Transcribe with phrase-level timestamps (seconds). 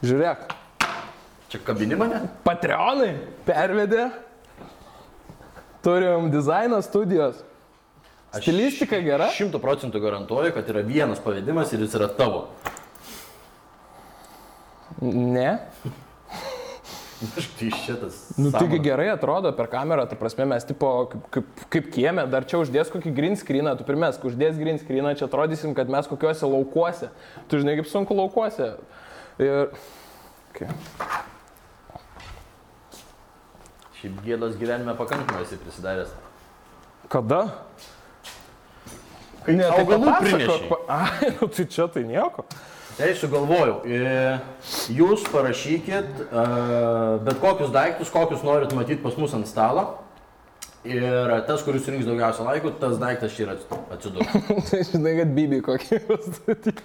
[0.00, 0.48] Žiūrėk,
[1.50, 2.20] Čia kabini mane?
[2.46, 3.10] Patreonai
[3.42, 4.04] pervedė.
[5.82, 7.40] Turim dizaino studijos.
[8.36, 9.26] Stilistika gera?
[9.34, 12.44] Šimtų procentų garantuoju, kad yra vienas pavedimas ir jis yra tavo.
[15.02, 15.56] Ne.
[17.34, 18.22] Aš tai šitas.
[18.38, 22.46] Nu, taigi gerai atrodo per kamerą, ta prasme, mes tipo kaip, kaip, kaip kieme, dar
[22.48, 26.46] čia uždės kokį green screeną, tu pirmės, uždės green screeną, čia atrodysim, kad mes kokiuose
[26.46, 27.10] laukuose.
[27.50, 28.76] Tu žinai, kaip sunku laukuose.
[29.40, 29.70] Ir...
[30.50, 30.68] Okay.
[34.00, 36.12] Šiaip gėdos gyvenime pakankamai esi prisidaręs.
[37.12, 37.40] Kada?
[39.46, 40.68] Kai tai augalų prinešei.
[40.68, 42.44] pa- Ai, nu tai čia tai nieko.
[42.98, 44.00] Tai sugalvojau, e,
[44.92, 46.44] jūs parašykit e,
[47.24, 49.86] bet kokius daiktus, kokius norit matyti pas mus ant stalo.
[50.84, 53.50] Ir tas, kuris surinks daugiausia laikų, tas daiktas čia ir
[53.92, 54.36] atsidurs.
[54.68, 56.84] tai žinai, kad bibi kokį pastatyti.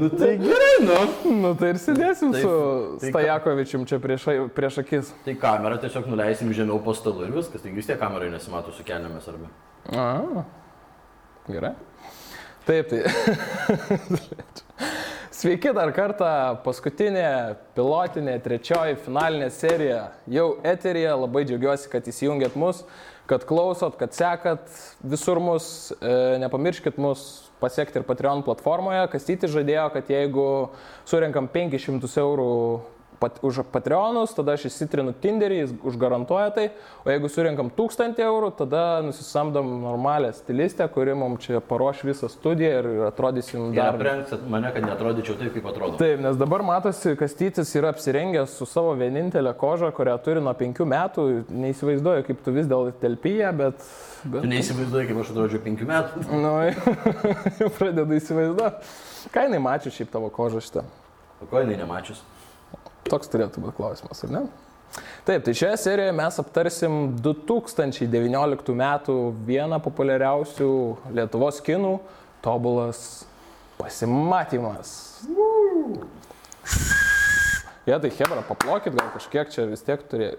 [0.00, 0.94] Nu tai gerai, nu.
[1.40, 2.50] Nu tai ir sėdėsim Taip, su
[3.02, 4.22] tai Stajakovičium čia prieš,
[4.56, 5.06] prieš akis.
[5.26, 7.60] Tai kamerą tiesiog nuleisim žemiau po stalu ir viskas.
[7.64, 9.46] Taigi vis tiek kamerai nesimato su kelnėmis arba.
[9.96, 9.98] A,
[11.48, 11.74] gerai.
[12.68, 13.00] Taip, tai.
[15.40, 16.30] Sveiki dar kartą,
[16.66, 21.14] paskutinė pilotinė, trečioji finalinė serija jau eterija.
[21.16, 22.82] Labai džiaugiuosi, kad įsijungėt mus,
[23.30, 24.68] kad klausot, kad sekat
[25.00, 25.94] visur mus.
[25.96, 29.04] E, nepamirškit mus pasiekti ir Patreon platformoje.
[29.12, 30.46] Kastyti žadėjo, kad jeigu
[31.08, 32.50] surinkam 500 eurų
[33.20, 36.66] pat, už Patreonus, tada aš įsitrinu Tinderį, jis užgarantuoja tai,
[37.04, 42.70] o jeigu surinkam 1000 eurų, tada nusisamdom normalią stilistę, kuri mums čia paruoš visą studiją
[42.80, 43.98] ir atrodysim Dar dar...
[44.00, 46.00] aprengsit mane, kad netrodyčiau taip, kaip atrodo.
[46.00, 50.88] Taip, nes dabar matosi, kastytis yra apsirengęs su savo vienintelė koža, kurią turi nuo penkių
[50.94, 51.26] metų.
[51.66, 53.86] Neįsivaizduoju, kaip tu vis dėl telpyje, bet...
[54.24, 54.40] bet...
[54.40, 56.26] Tu neįsivaizduoji, kaip aš atrodžiau penkių metų.
[56.40, 56.56] Nu,
[57.60, 58.92] jau pradedu įsivaizduoti.
[59.34, 60.86] Ką jinai mačiu šiaip tavo kožą šitą?
[61.40, 62.22] O ko jinai nemačius?
[63.10, 64.42] Toks turėtų būti klausimas, ar ne?
[65.26, 69.16] Taip, tai šioje serijoje mes aptarsim 2019 metų
[69.46, 70.70] vieną populiariausių
[71.14, 71.98] Lietuvos kinų-
[72.44, 73.24] tobulas
[73.78, 74.94] pasimatymas.
[77.86, 80.38] Jie tai Hebra, paplokit, gal kažkiek čia vis tiek turėjo.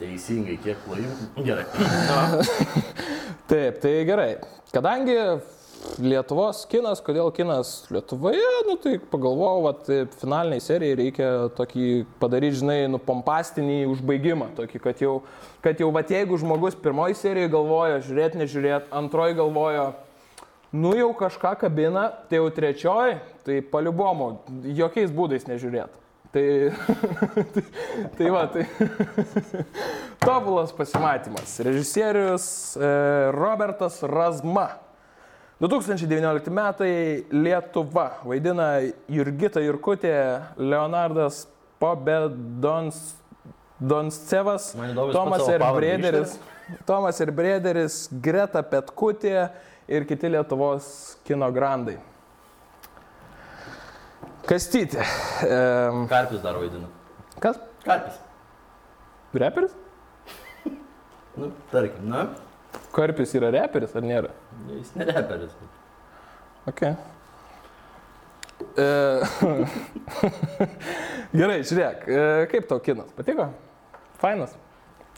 [0.00, 1.44] Teisingai, kiek plojimų.
[1.44, 1.64] Gerai.
[3.50, 4.30] Taip, tai gerai.
[4.72, 5.16] Kadangi
[6.00, 11.86] Lietuvos kinas, kodėl kinas Lietuvoje, nu tai pagalvojau, kad finaliniai serijai reikia tokį
[12.20, 15.14] padaryti, žinai, nu pompastinį užbaigimą, tokį, kad jau,
[15.64, 19.86] kad jau, va jeigu žmogus pirmoji serijai galvoja, žiūrėt, nežiūrėt, antroji galvoja,
[20.76, 23.16] nu jau kažką kabina, tai jau trečioji,
[23.48, 24.34] tai paliubomo,
[24.76, 25.96] jokiais būdais nežiūrėt.
[26.30, 26.44] Tai,
[27.54, 27.64] tai,
[28.18, 28.68] tai va, tai
[30.26, 31.56] tobulas pasimatymas.
[31.66, 32.92] Režisierius e,
[33.34, 34.68] Robertas Razma.
[35.60, 36.92] 2019 metai
[37.30, 38.10] Lietuva.
[38.24, 38.80] Vaidina
[39.12, 40.14] Jurgita Jurkutė,
[40.56, 41.46] Leonardas
[41.80, 43.20] Pobedons.
[43.80, 44.74] Donscevas,
[45.14, 46.34] Tomas ir Brėderis,
[46.84, 49.48] Tomas ir Brėderis, Greta Petkutė
[49.88, 50.90] ir kiti Lietuvos
[51.24, 51.96] kino grandai.
[54.44, 55.00] Kastyti.
[55.46, 56.90] Ehm, karpis dar vaidina.
[57.40, 57.56] kas?
[57.86, 58.20] Karpis.
[59.32, 59.72] Reperis?
[61.38, 62.26] Nu, tarkim, na,
[62.94, 64.32] Karpis yra reperis ar nėra?
[64.72, 65.54] jis nereperis.
[66.70, 66.82] Ok.
[68.76, 68.88] E,
[71.38, 73.12] Gerai, žiūrėk, e, kaip tau kinas?
[73.16, 73.48] Patiko?
[74.20, 74.56] Fainas.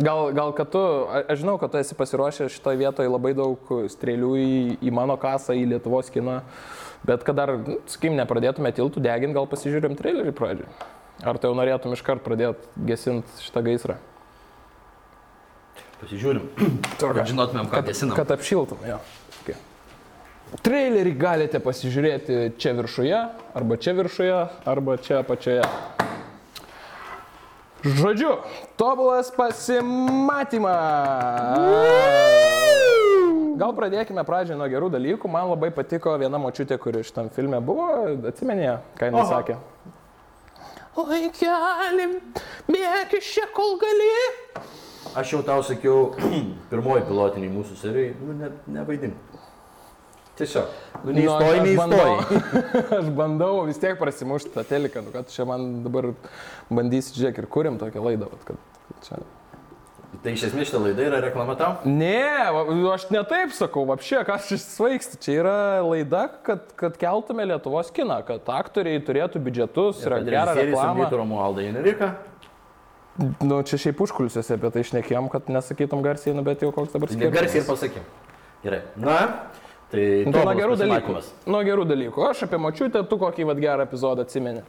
[0.03, 0.81] Gal, gal kad tu,
[1.29, 4.55] aš žinau, kad tu esi pasiruošęs šitoje vietoje labai daug strėlių į,
[4.89, 6.39] į mano kasą, į Lietuvos kiną,
[7.07, 10.71] bet kad dar, nu, sakykim, nepradėtume tiltų deginti, gal pasižiūrėm trailerį pradžioj.
[11.29, 13.99] Ar tu jau norėtum iškart pradėti gesinti šitą gaisrą?
[16.03, 16.47] Pasižiūrim.
[17.01, 18.17] Kad žinotumėm, ką gesinam.
[18.19, 18.99] Kad apšiltum, jo.
[19.43, 19.59] Okay.
[20.67, 23.21] Trailerį galite pasižiūrėti čia viršuje,
[23.57, 25.65] arba čia viršuje, arba čia apačioje.
[27.83, 28.37] Žodžiu,
[28.79, 30.77] tobulas pasimatymas.
[33.59, 35.31] Gal pradėkime pradžioj nuo gerų dalykų.
[35.31, 37.89] Man labai patiko viena močiutė, kuri šitam filme buvo.
[38.31, 39.31] Atsimenė, ką jinai Oho.
[39.35, 39.59] sakė.
[41.03, 42.19] Oi, kelim,
[42.71, 44.13] bėk iš čia, kol gali.
[45.19, 46.13] Aš jau tau sakiau,
[46.73, 49.19] pirmoji pilotiniai mūsų serijai, nu, ne, nevaidink.
[50.39, 50.71] Tiesiog.
[51.05, 51.77] Nu, neįstoji, aš neįstoji.
[51.83, 56.09] bandau- Aš bandau vis tiek prasimušti tą teleką, nu, kad čia man dabar
[56.73, 58.31] bandysi, žiūrėk, ir kuriam tokią laidą.
[58.33, 59.21] vat, Kad, kad čia...
[60.23, 61.71] Tai iš esmės šitą laidą yra reklama tau?
[61.89, 62.63] Ne, va,
[62.95, 65.19] aš ne taip sakau, apšė, kas šis svaigsti.
[65.25, 65.55] Čia yra
[65.85, 70.85] laida, kad, kad keltume Lietuvos kiną, kad aktoriai turėtų biudžetus ir gerą reklamą.
[70.85, 72.11] Samdytų Romualdą Janeriką.
[73.19, 77.11] Nu, čia šiaip užkulisiuose apie tai išnekėjom, kad nesakytum garsiai, nu, bet jau koks dabar
[77.13, 77.83] Negarsiai ir skirtumas.
[77.83, 78.07] pasakym.
[78.63, 78.81] Gerai.
[78.97, 79.19] Na,
[79.93, 81.15] Tai Nu, tai nuo gerų dalykų.
[81.53, 82.23] Nuo gerų dalykų.
[82.31, 84.63] Aš apie mačiutę, tu kokį vat, gerą epizodą atsimeni,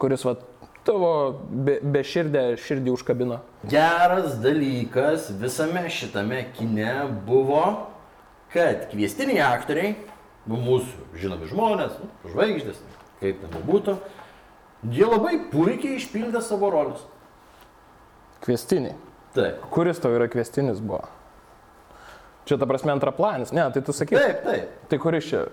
[0.00, 0.40] kuris vat,
[0.88, 1.10] tavo
[1.44, 3.42] be, be širdė širdį užkabino.
[3.68, 6.94] Geras dalykas visame šitame kine
[7.28, 7.66] buvo,
[8.54, 9.92] kad kviestiniai aktoriai,
[10.48, 12.80] nu, mūsų žinomi žmonės, nu, žvaigždės,
[13.20, 13.98] kaip ten būtų,
[14.88, 17.04] jie labai puikiai išpildė savo roles.
[18.44, 18.94] Kvestiniai.
[19.34, 19.62] Taip.
[19.74, 21.02] Kuris tau yra kvestinis buvo?
[22.44, 23.54] Čia ta prasme antraplanis.
[23.56, 24.18] Ne, tai tu sakai.
[24.20, 24.74] Taip, taip.
[24.90, 25.46] Tai kuris čia?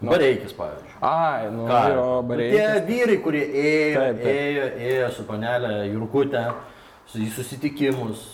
[0.00, 0.10] Nu.
[0.10, 0.96] Bareikis, pavyzdžiui.
[1.06, 1.80] Ai, nu, Ką?
[1.92, 2.86] jo, Nu, Tie bareikis.
[2.88, 4.32] vyrai, kurie ėjo, Taip, taip.
[4.32, 6.42] ėjo, ėjo su panelė Jurkutė,
[7.12, 8.24] su į susitikimus.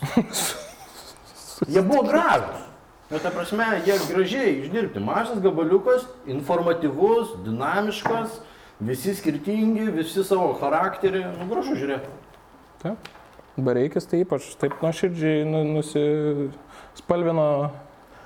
[1.74, 2.64] jie buvo gražus.
[3.10, 5.02] Nu, ta prasme, jie gražiai išdirbti.
[5.02, 8.38] Mažas gabaliukas, informatyvus, dinamiškas,
[8.80, 11.24] visi skirtingi, visi savo charakterį.
[11.40, 12.12] Nu, gražu žiūrėti.
[12.84, 13.10] Taip.
[13.64, 17.46] Bareikis tai ypač taip nuoširdžiai nu, nusispalvino.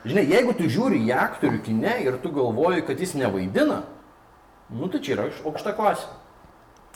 [0.04, 3.82] Žinai, jeigu tu žiūri į aktorių kine ir tu galvoji, kad jis nevaidina,
[4.74, 6.10] nu tai čia yra aukšta klasė.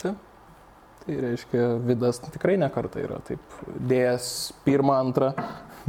[0.01, 0.19] Taip.
[0.99, 4.29] Tai reiškia, Vidas tikrai nekarta yra taip dėjęs
[4.67, 5.33] pirmą, antrą.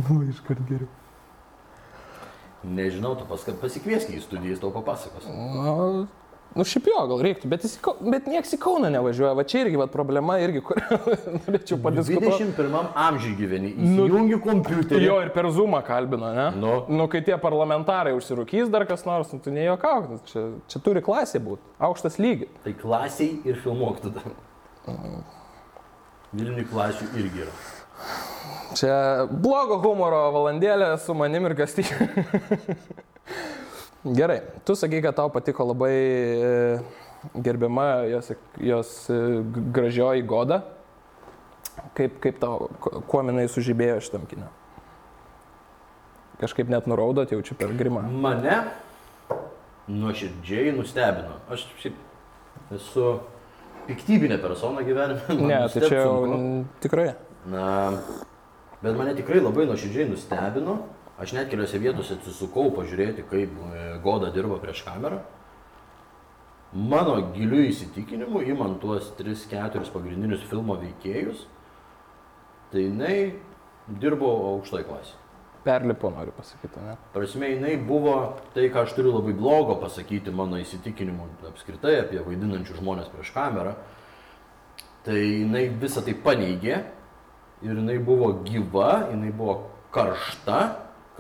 [0.07, 0.87] Nu, iškart geriau.
[2.65, 5.27] Nežinau, tu paskui pasikviesk į studiją, jis tau papasakos.
[5.27, 6.07] Nu,
[6.55, 9.33] nu šiaip jo, gal reiktų, bet, jis, bet nieks į Kauną nevažiuoja.
[9.39, 10.81] Va čia irgi va, problema, irgi, kur
[11.45, 12.49] norėčiau padiskutuoti.
[12.51, 15.05] 21 amžiui gyveni, įsijungi kompiuterį.
[15.07, 16.47] Jo ir per Zoomą kalbino, ne?
[16.61, 16.77] Nu.
[16.91, 21.05] nu, kai tie parlamentarai užsirūkys dar kas nors, nu, tu nejuokauk, nu, čia, čia turi
[21.07, 22.51] klasė būti, aukštas lygis.
[22.67, 24.25] Tai klasiai ir filmuok tada.
[26.31, 27.55] Vilniui klasių irgi yra.
[28.79, 28.97] Čia
[29.31, 32.07] blogo humoro valandėlė su manim ir kastyčiu.
[34.05, 36.79] Gerai, tu sakai, kad tau patiko labai e,
[37.37, 39.19] gerbiama jos, jos e,
[39.77, 40.63] gražioji goda.
[41.97, 44.49] Kaip, kaip tau, kuo jinai sužibėjo šitam kinė?
[46.41, 48.07] Kažkaip net nuraudot jaučiu per grimą.
[48.09, 48.57] Mane
[49.91, 51.37] nuoširdžiai nustebino.
[51.53, 53.11] Aš šiaip esu
[53.89, 55.21] piktybinė persona gyvenime.
[55.29, 56.41] man Ne, tai čia jau
[56.81, 57.11] tikrai.
[57.53, 57.67] Na,
[58.81, 60.79] bet mane tikrai labai nuoširdžiai nustebino.
[61.21, 65.21] Aš net keliose vietose atsisukau pažiūrėti, kaip e, Goda dirba prieš kamerą.
[66.73, 71.43] Mano giliu įsitikinimu, įman tuos 3-4 pagrindinius filmo veikėjus,
[72.71, 73.17] tai jinai
[74.01, 75.19] dirbo aukštoj klasėje.
[75.65, 76.95] Perlipo, noriu pasakyti, ne?
[77.13, 78.15] Prasme, jinai buvo
[78.55, 83.75] tai, ką aš turiu labai blogo pasakyti mano įsitikinimu apskritai apie vaidinančių žmonės prieš kamerą.
[85.05, 86.79] Tai jinai visą tai paneigė
[87.61, 89.59] ir jinai buvo gyva, jinai buvo
[89.93, 90.61] karšta.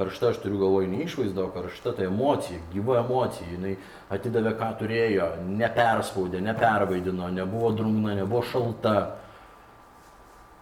[0.00, 3.44] Karšta, aš turiu galvoj ne išvaizdą, o karšta tai emocija, gyva emocija.
[3.52, 3.74] Jinai
[4.08, 8.94] atidavė, ką turėjo, neperspaudė, nepervaidino, nebuvo drungna, nebuvo šalta.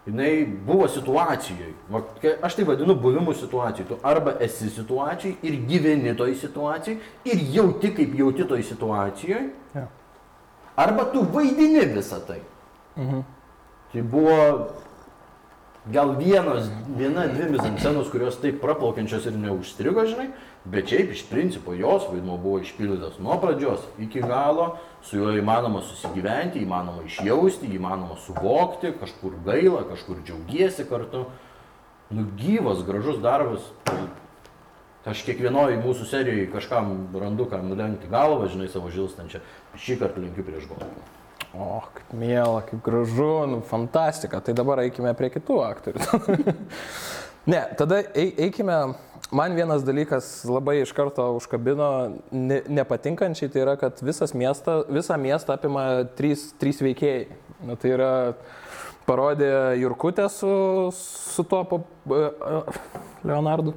[0.09, 0.89] Jinai buvo
[2.23, 3.87] kai Aš tai vadinu buvimu situacijai.
[3.89, 6.99] Tu arba esi situacijai ir gyveni toj situacijai
[7.29, 9.87] ir jauti, kaip jauti toj situacijoje, Ja.
[10.77, 12.41] arba tu vaidini visą tai.
[12.97, 13.21] Mhm.
[13.93, 14.69] Tai buvo
[15.93, 20.29] gal vienos, viena, dvi mizanscenos, kurios taip praplaukiančios ir neužstrigo, žinai,
[20.69, 25.81] bet šiaip iš principo jos vaidmo buvo išpildytas nuo pradžios iki galo, su juo įmanoma
[25.87, 31.27] susigyventi, įmanoma išjausti, įmanoma suvokti, kažkur gaila, kažkur džiaugiesi kartu.
[32.11, 33.65] Nu gyvas, gražus darbas.
[35.09, 39.41] Aš kiekvienoje mūsų serijoje kažkam randu, kam nulenkti galvą, žinai, savo žilstančią.
[39.81, 41.18] Šį kartą linkiu prieš galvą.
[41.57, 44.41] O, kaip mėla, kaip gražu, nu, fantastika.
[44.45, 46.55] Tai dabar eikime prie kitų aktorių.
[47.53, 48.81] ne, tada ei- eikime.
[49.29, 51.89] Man vienas dalykas labai iš karto užkabino
[52.33, 53.99] ne, nepatinkančiai, tai yra, kad
[54.33, 55.83] miesta, visą miestą apima
[56.17, 57.27] trys, trys veikėjai.
[57.69, 58.13] Na, tai yra
[59.09, 59.51] parodė
[59.83, 60.49] Jurkutė su,
[60.97, 62.79] su tuo po, e, e,
[63.29, 63.75] Leonardu.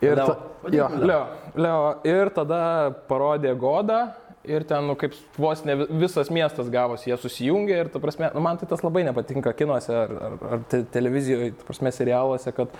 [0.00, 0.26] Ir, Leo.
[0.32, 0.88] ta, jo.
[0.96, 1.20] Leo,
[1.60, 1.80] Leo.
[2.08, 2.62] Ir tada
[3.08, 4.00] parodė Godą.
[4.48, 8.30] Ir ten, nu, kaip vos ne vi- visas miestas gavosi, jie susijungė ir, ta prasme,
[8.32, 12.52] nu, man tai tas labai nepatinka kinuose ar, ar, ar te, televizijoje, ta prasme, serialuose,
[12.56, 12.72] kad,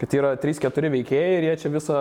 [0.00, 1.98] kad yra 3-4 veikėjai ir jie čia visą,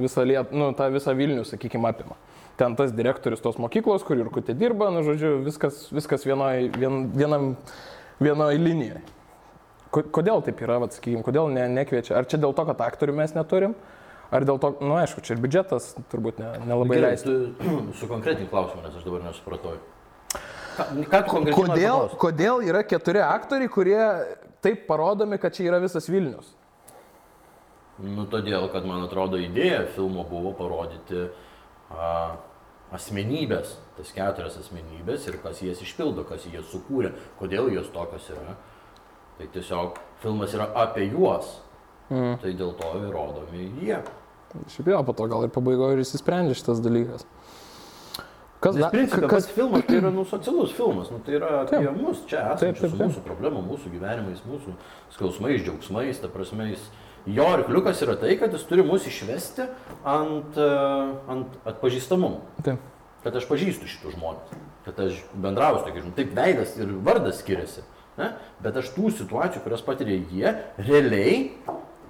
[0.00, 2.16] visą, liet, nu, tą visą Vilnių, sakykime, apima.
[2.56, 7.02] Ten tas direktorius tos mokyklos, kur ir kutė dirba, nu, žodžiu, viskas, viskas vienoj, vien,
[7.12, 7.50] vienam,
[8.24, 9.02] vienoj linijoje.
[9.92, 12.16] Ko- Kodėl taip yra, vat, sakykime, kodėl ne, nekviečia?
[12.16, 13.76] Ar čia dėl to, kad aktorių mes neturim?
[14.34, 17.36] Ar dėl to, na nu, aišku, čia ir biudžetas turbūt ne, nelabai leistų.
[17.60, 19.76] tu sukonkretink klausimą, nes aš dabar nesupratau.
[20.76, 21.20] Ką,
[21.56, 24.00] Kodėl, kodėl yra keturi aktoriai, kurie
[24.64, 26.50] taip parodomi, kad čia yra visas Vilnius?
[28.02, 31.30] Nu, todėl, kad man atrodo idėja filmo buvo parodyti
[31.88, 32.36] a,
[32.94, 38.58] asmenybės, tas keturias asmenybės ir kas jas išpildo, kas jas sukūrė, kodėl jos tokios yra.
[39.36, 41.56] Tai tiesiog filmas yra apie juos.
[42.10, 42.36] Mm.
[42.42, 44.00] Tai dėl to ir rodomi jie.
[44.72, 47.26] Šiaip jo, po to gal ir pabaigoje ir įsisprendžia šitas dalykas.
[48.62, 48.92] Kas dar?
[48.92, 51.98] principė, Kas, filmas tai yra nu, socialus filmas, nu, tai yra apie Taip.
[52.00, 54.76] mus čia esančius, mūsų problemom, mūsų gyvenimais, mūsų
[55.14, 56.86] skausmais, džiaugsmais, ta prasme, jis,
[57.28, 59.66] jo arkliukas yra tai, kad jis turi mus išvesti
[60.08, 60.70] ant, e,
[61.34, 62.40] ant atpažįstamumo.
[62.62, 62.92] taip.
[63.26, 66.18] kad aš pažįstu šitų žmonės, kad aš bendrauju su tokiais žmonėmis.
[66.20, 67.82] Taip veidas ir vardas skiriasi,
[68.20, 68.30] ne?
[68.62, 71.50] bet aš tų situacijų, kurias patiria jie, realiai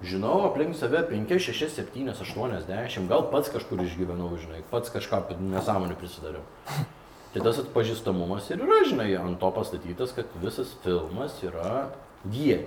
[0.03, 5.23] žinau aplink save 5, 6, 7, 8, 10, gal pats kažkur išgyvenau, žinai, pats kažką
[5.39, 6.45] nesąmonį prisidariau.
[7.33, 11.89] Tai tas atpažįstamumas ir yra, žinai, ant to pastatytas, kad visas filmas yra
[12.33, 12.63] jie.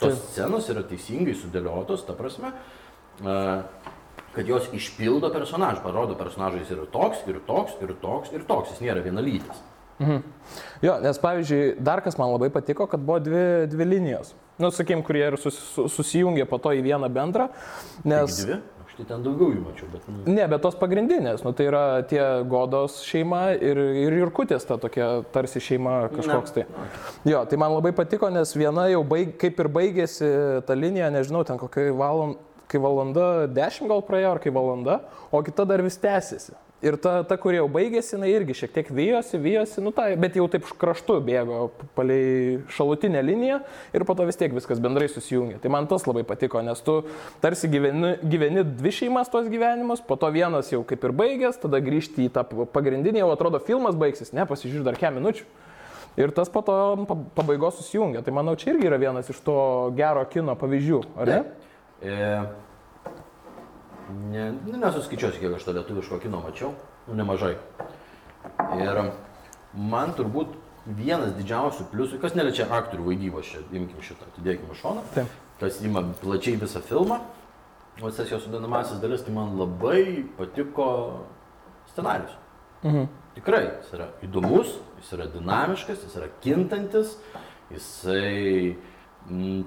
[0.00, 2.52] Tos scenos yra teisingai sudėliotos, ta prasme,
[3.20, 8.72] kad jos išpildo personažą, parodo personažą, jis yra toks ir toks ir toks ir toks,
[8.74, 9.62] jis nėra vienalytis.
[10.84, 14.34] Jo, nes pavyzdžiui, dar kas man labai patiko, kad buvo dvi, dvi linijos.
[14.58, 17.50] Nu, sakykim, kurie ir sus, su- susijungė po to į vieną bendrą,
[18.08, 18.38] nes...
[18.38, 18.38] Nes...
[18.46, 18.56] Dvi,
[18.96, 20.06] tai ten daugiau jų mačiau, bet...
[20.08, 24.78] Nu, Ne, bet tos pagrindinės, nu, tai yra tie godos šeima ir, ir Jurkutės ta
[24.80, 26.64] tokia tarsi šeima kažkoks tai.
[27.28, 30.30] Jo, tai man labai patiko, nes viena jau baig, kaip ir baigėsi
[30.64, 32.40] ta linija, nežinau, ten kokia valanda,
[32.72, 36.56] kai valanda 10 gal praėjo, ar kai valanda, o kita dar vis tęsiasi.
[36.84, 40.34] Ir ta, ta kurie jau baigėsi, jinai irgi šiek tiek vyjosi, vyjosi, nu tai, bet
[40.36, 43.62] jau taip kraštu bėgo palei šalutinę liniją
[43.96, 45.56] ir po to vis tiek viskas bendrai susijungia.
[45.62, 46.98] Tai man tas labai patiko, nes tu
[47.40, 51.80] tarsi gyveni, gyveni dvi šeimas tos gyvenimus, po to vienas jau kaip ir baigęs, tada
[51.80, 52.44] grįžti į tą
[52.76, 55.48] pagrindinį, jau atrodo filmas baigsis, ne, pasižiūrė dar kem minučių.
[56.20, 56.76] Ir tas po to
[57.08, 58.20] pa- pabaigos susijungia.
[58.24, 59.56] Tai manau, čia irgi yra vienas iš to
[59.96, 61.40] gero kino pavyzdžių, ar ne?
[62.04, 62.20] E,
[64.10, 66.74] ne, nu, nesuskaičiuosiu, kiek aš to lietuviško kino mačiau,
[67.08, 67.56] nu, nemažai.
[68.80, 69.00] Ir
[69.74, 70.54] man turbūt
[70.86, 75.32] vienas didžiausių pliusų, kas neliečia aktorių vaidybos, čia imkim šitą, atidėkime šoną, Taip.
[75.60, 77.20] kas ima plačiai visą filmą,
[78.00, 80.88] o tas jos sudedamasis dalis, tai man labai patiko
[81.92, 82.36] scenarius.
[82.84, 83.08] Mhm.
[83.36, 87.16] Tikrai, jis yra įdomus, jis yra dinamiškas, jis yra kintantis,
[87.72, 88.76] jisai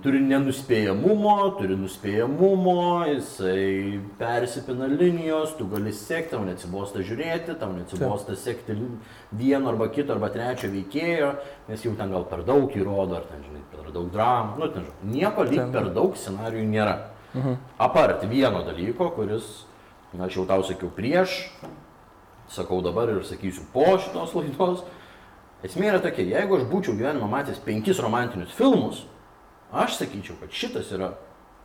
[0.04, 8.38] turi nenuspėjamumo, turi nuspėjamumo, jisai persipina linijos, tu gali sekti, tau neatsibosta žiūrėti, tau neatsibosta
[8.40, 8.78] sekti
[9.36, 11.34] vieno arba kito arba trečio veikėjo,
[11.68, 14.88] nes jau ten gal per daug įrodo, ar ten, žinai, per daug dramų, nu, ten,
[14.88, 16.96] žinai, nieko lyg per daug scenarijų nėra.
[17.78, 19.68] Apart vieno dalyko, kuris,
[20.14, 21.36] na, aš jau tau sakiau prieš,
[22.50, 24.88] sakau dabar ir sakysiu po šitos laidos.
[25.68, 29.04] Esmė yra tokia, jeigu aš būčiau gyvenime matęs penkis romantinius filmus,
[29.74, 31.12] aš sakyčiau, kad šitas yra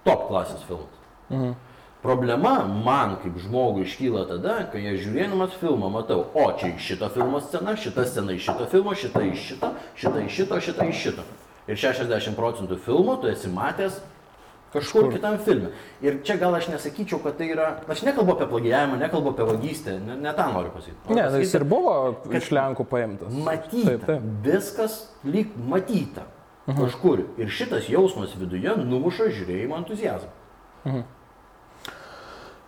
[0.04, 0.98] top klasės filmas.
[1.30, 1.54] Mhm.
[2.04, 7.08] Problema man kaip žmogui iškyla tada, kai aš žiūrėdamas filmą matau, o čia iš šito
[7.14, 10.98] filmo scena, šita scena iš šito filmo, šita iš šito, šita iš šito, šita iš
[11.06, 11.24] šito.
[11.64, 13.96] Ir 60 procentų filmo tu esi matęs
[14.74, 15.12] kažkur Kažkur.
[15.14, 15.70] kitam filme.
[16.04, 19.96] Ir čia gal aš nesakyčiau, kad tai yra, aš nekalbu apie plagijavimą, nekalbu apie vagystę,
[20.04, 21.14] ne, ne tą noriu pasakyti.
[21.14, 21.94] Ne, jis ir buvo
[22.36, 23.32] iš Lenkų paimtas.
[23.32, 24.28] Matyta, Taip, taip.
[24.44, 26.26] viskas lyg matyta
[26.66, 27.24] kažkur.
[27.38, 31.02] Ir šitas jausmas viduje numuša žiūrėjimo entuzijazmą.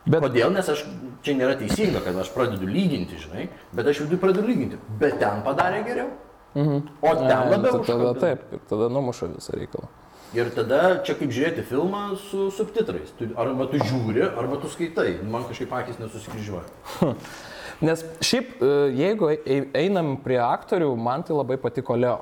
[0.07, 0.53] Bet Kodėl?
[0.55, 0.85] Nes aš,
[1.27, 4.79] čia nėra teisinga, kad aš pradedu lyginti, žinai, bet aš viduje pradedu lyginti.
[5.01, 6.13] Bet ten padarė geriau.
[6.57, 9.89] O ten labiau ta- tada taip, ir tada numuša visą reikalą.
[10.37, 13.11] Ir tada čia kaip žiūrėti filmą su subtitrais.
[13.19, 15.19] Tu, arba tu žiūri, arba tu skaitai.
[15.23, 17.13] Man kažkaip akis nesusikryžiuoja.
[17.83, 22.21] Nes šiaip, e, jeigu ei- einam prie aktorių, man tai labai patiko Leo.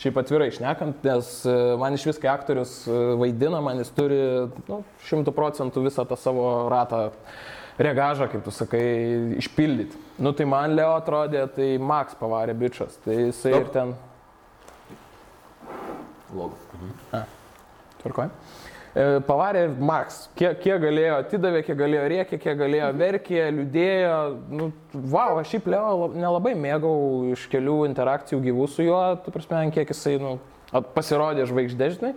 [0.00, 4.20] Šiaip atvirai išnekant, nes e, man iš vis, kai aktorius e, vaidina, man jis turi
[4.70, 7.10] nu, šimtų procentų visą tą savo ratą
[7.80, 8.80] regažą, kaip tu sakai,
[9.40, 10.00] išpildyti.
[10.24, 12.96] Nu tai man Leo atrodė, tai Max pavarė bičias.
[13.04, 13.60] Tai jisai Stop.
[13.60, 13.94] ir ten...
[16.32, 16.56] Logo.
[18.00, 18.30] Tvarkoj.
[18.90, 24.16] E, Pavarė Max, kiek, kiek galėjo atidavė, kiek galėjo rėkė, kiek galėjo verkė, liūdėjo.
[24.50, 26.94] Nu, wow, aš šiaip Leo lab- nelabai mėgau
[27.30, 30.40] iš kelių interakcijų gyvų su juo, tu prasme, kiek jisai nu,
[30.96, 32.16] pasirodė žvaigždėžnai.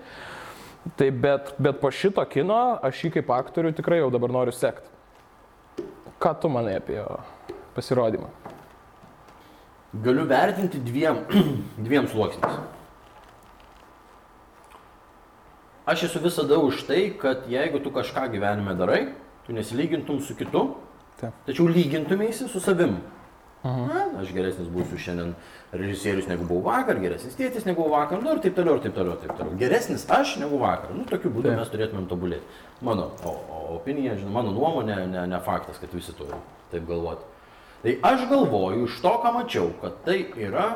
[0.98, 4.90] Tai bet, bet po šito kino aš jį kaip aktorių tikrai jau dabar noriu sekti.
[6.20, 7.20] Ką tu manai apie jo
[7.78, 8.34] pasirodymą?
[10.04, 11.22] Galiu vertinti dviem,
[11.86, 12.73] dviem sluoksniais.
[15.86, 19.02] Aš esu visada už tai, kad jeigu tu kažką gyvenime darai,
[19.48, 20.78] tu nesilygintum su kitu,
[21.20, 21.34] Taip.
[21.46, 23.02] tačiau lygintumėsi su savim.
[23.64, 25.30] Na, aš geresnis būsiu šiandien
[25.72, 28.96] režisierius negu buvau vakar, geresnis tėtis negu buvau vakar, nu ir taip toliau, ir taip
[28.98, 29.60] toliau, ir taip toliau.
[29.60, 30.92] Geresnis aš negu vakar.
[30.96, 31.62] Nu, tokiu būdu Taip.
[31.62, 32.58] mes turėtumėm tobulėti.
[32.84, 36.36] Mano o, o, opinija, žinoma, mano nuomonė, ne, ne faktas, kad visi turi
[36.74, 37.24] taip galvoti.
[37.86, 40.68] Tai aš galvoju iš to, ką mačiau, kad tai yra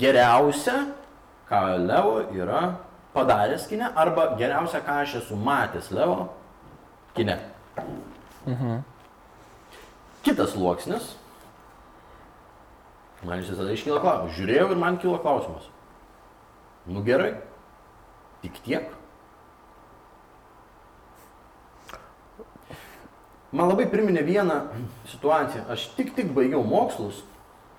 [0.00, 0.76] geriausia,
[1.48, 2.62] ką Leo yra
[3.14, 6.28] padaręs kine, arba geriausia, ką aš esu matęs Leo
[7.14, 7.38] kine.
[8.46, 8.82] Mhm.
[10.22, 11.16] Kitas sluoksnis.
[13.24, 14.36] Man jis visada iškyla klausimas.
[14.36, 15.68] Žiūrėjau ir man kilo klausimas.
[16.88, 17.34] Nu gerai.
[18.40, 18.88] Tik tiek.
[23.50, 24.60] Man labai priminė vieną
[25.10, 25.66] situaciją.
[25.72, 27.24] Aš tik tik baigiau mokslus.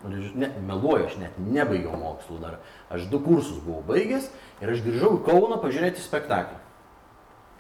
[0.01, 2.57] Ne, meluoju, aš net nebaigiau mokslų dar.
[2.89, 4.31] Aš du kursus buvau baigęs
[4.61, 6.57] ir aš grįžau į Kauną pažiūrėti spektaklį.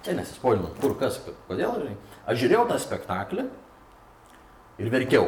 [0.01, 1.75] Čia nesispoilinu, kur kas, kodėl.
[1.77, 1.97] žinai.
[2.25, 3.45] Aš žiūrėjau tą spektaklį
[4.81, 5.27] ir verkiau.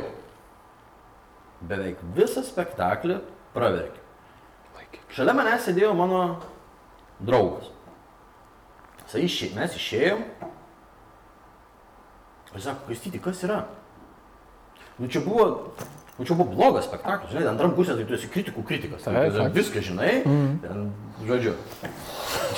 [1.62, 3.20] Beveik visą spektaklį
[3.54, 4.02] praverkiau.
[5.14, 6.24] Šalia manęs sėdėjo mano
[7.22, 7.70] draugas.
[9.14, 10.24] Išė, mes išėjom.
[12.54, 13.60] Ir sako, Kastyti, kas yra?
[14.98, 15.76] Nu čia buvo,
[16.18, 19.06] nu čia buvo blogas spektaklis, žinai, antram pusė tai tu esi kritikų kritikas.
[19.06, 19.56] Tai, tu faktas.
[19.56, 20.12] viską žinai,
[20.62, 20.92] ten,
[21.26, 21.56] žodžiu.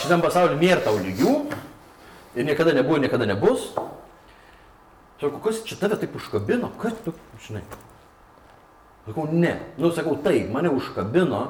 [0.01, 1.35] Šitam pasauliu nėra tau lygių
[2.35, 3.71] ir niekada nebuvo, niekada nebus.
[5.21, 7.15] Sakau, kas čia tave taip užkabino, kas tu,
[7.47, 7.63] žinai.
[9.05, 9.55] Sakau, ne.
[9.79, 11.45] Nu, sakau, taip, mane užkabino,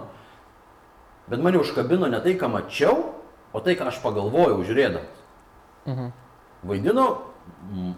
[1.31, 3.15] bet mane užkabino ne tai, ką mačiau,
[3.49, 5.23] o tai, ką aš pagalvojau žiūrėdamas.
[5.89, 6.11] Mhm.
[6.65, 7.34] Vaidino mm,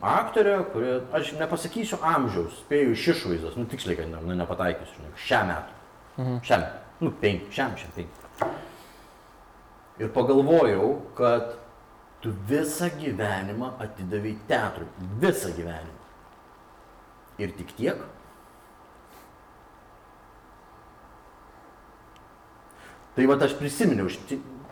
[0.01, 5.41] aktorė, kuri, aš nepasakysiu amžiaus, spėjau iš išvaizdos, nu tiksliai, kad nu, nepataikysiu, žinai, šią
[5.49, 5.77] metą.
[6.17, 6.39] Mhm.
[6.47, 6.65] Šiam,
[7.03, 8.51] nu, penki, šiam, šiam, penki.
[9.97, 11.55] Ir pagalvojau, kad
[12.21, 14.87] tu visą gyvenimą atidavai teatrui.
[15.21, 15.95] Visą gyvenimą.
[17.37, 18.01] Ir tik tiek.
[23.17, 24.09] Tai va aš prisiminiau,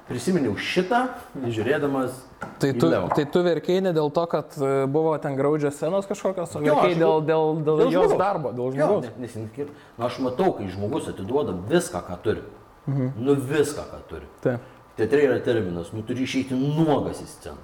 [0.10, 1.08] prisiminiau šitą,
[1.42, 2.18] žiūrėdamas.
[2.60, 6.56] Tai tu, tai tu verkiai ne dėl to, kad e, buvo ten graudžios scenos kažkokios,
[6.56, 8.20] o Jo, aš dėl, dėl, dėl, dėl jos žmogaus.
[8.20, 9.06] darbo, dėl Jo, žmogaus.
[9.06, 9.70] ne- nesiskir.
[9.98, 12.44] Nu, aš matau, kai žmogus atiduoda viską, ką turi.
[12.88, 13.12] Mhm.
[13.18, 14.28] Nu viską, ką turi.
[14.44, 14.60] Taip.
[14.98, 17.64] Teatre yra terminas, nu turi išeiti nuogas į sceną.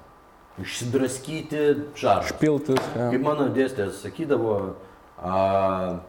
[0.60, 1.60] Išsidraskyti
[1.96, 2.32] žarą.
[2.40, 2.80] Piltis.
[2.96, 4.74] Kaip mano dėstytojas sakydavo,
[5.22, 6.00] a,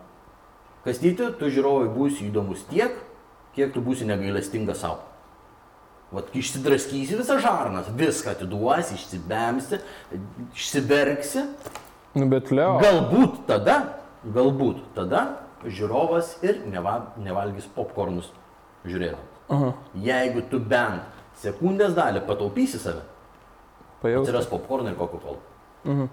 [0.83, 2.95] kastyti, tu žiūrovai būsi įdomus tiek,
[3.55, 4.99] kiek tu būsi negailestingas savo.
[6.13, 9.79] Vat išsidraskysi visą žarnas, viską atiduosi, išsibemsi,
[10.53, 11.47] išsiverksi,
[12.13, 12.75] Nu, bet Leo.
[12.77, 13.75] Galbūt tada,
[14.35, 15.23] galbūt tada
[15.65, 18.27] žiūrovas ir neva, nevalgys popkornus
[18.85, 19.31] žiūrėdamas.
[19.49, 21.01] Aha, Jeigu tu bent
[21.41, 23.01] sekundės dalį pataupysi save,
[24.03, 24.29] pajausti.
[24.29, 25.41] atsiras popkornai ir Coca-Cola.
[25.89, 26.09] Mhm.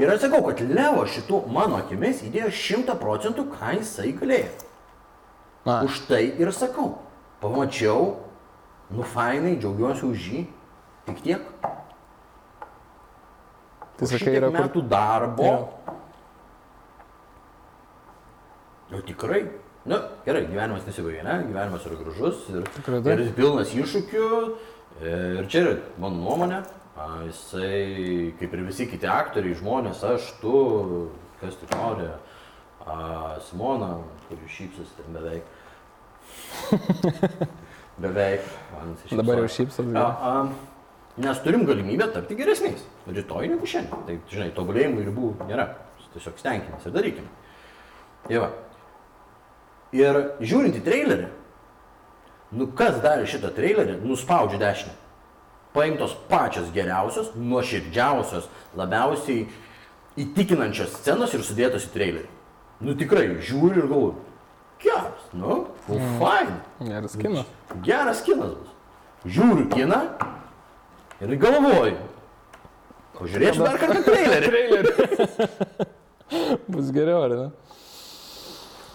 [0.00, 4.54] Ir aš sakau, kad Leo šitų mano akimis įdėjo šimtą procentų, ką jisai galėjo.
[5.68, 6.94] Na, Už tai ir sakau.
[7.44, 8.14] Pamačiau,
[8.90, 10.44] nu fainai, džiaugiuosi už jį.
[11.04, 11.48] Tik tiek.
[13.98, 14.60] tai sakai, yra kur...
[14.60, 15.44] metų darbo.
[15.44, 15.56] Jo.
[18.90, 19.44] Nu tikrai.
[19.84, 21.34] Na, gerai, gyvenimas nesibaigia, ne?
[21.50, 24.28] Gyvenimas yra gražus ir, Tikrai ir pilnas iššūkių.
[25.04, 26.62] Ir čia yra mano nuomonė.
[27.26, 30.54] Jisai, kaip ir visi kiti aktoriai, žmonės, aš, tu,
[31.40, 32.06] kas tik nori,
[33.48, 33.96] Simona,
[34.28, 35.44] kuri šypsosi ten beveik.
[37.98, 38.46] beveik.
[39.10, 39.86] Dabar jau šypsas.
[41.24, 42.82] Nes turim galimybę tapti geresniais.
[43.06, 44.02] Rytoj negu šiandien.
[44.08, 45.68] Tai, žinai, tobulėjimų ribų nėra.
[46.14, 47.30] Tiesiog stenkimės ir darykime.
[48.26, 48.50] Tai va.
[49.94, 51.26] Ir žiūrint į trailerį,
[52.58, 54.94] nu kas darė šitą trailerį, nuspaudžia dešinę.
[55.74, 58.46] Paimtos pačios geriausios, nuoširdžiausios,
[58.78, 59.48] labiausiai
[60.22, 62.30] įtikinančios scenos ir sudėtos į trailerį.
[62.86, 64.14] Nu tikrai, žiūri ir galvoju,
[64.84, 66.60] geras, nu, nu fine.
[66.90, 67.50] Geras kinas.
[67.84, 68.70] Geras kinas bus.
[69.24, 70.00] Žiūriu kiną
[71.24, 71.98] ir galvoju.
[73.18, 74.48] Pažiūrėsiu dar kartą trailerį.
[74.54, 75.90] Trailerį.
[76.74, 77.46] Bus geriau, ar ne?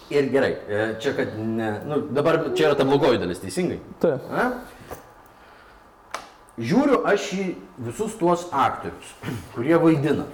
[0.10, 3.78] Ir gerai, e, čia kad ne, nu, dabar čia yra ta blogoji dalis, teisingai.
[4.02, 4.26] Taip.
[4.34, 4.48] A?
[6.60, 7.46] Žiūriu aš į
[7.86, 9.14] visus tuos aktorius,
[9.54, 10.26] kurie vaidina.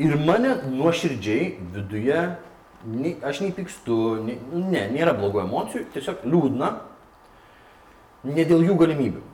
[0.00, 2.20] Ir mane nuoširdžiai viduje,
[2.84, 6.70] nei, aš nei pykstu, nei, ne, nėra blogų emocijų, tiesiog liūdna,
[8.30, 9.24] ne dėl jų galimybių.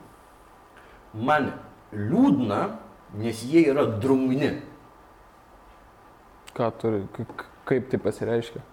[1.27, 1.51] Man
[1.95, 2.61] liūdna,
[3.17, 4.57] nes jie yra drungni.
[6.57, 7.03] Ką turi,
[7.67, 8.63] kaip tai pasireiškia?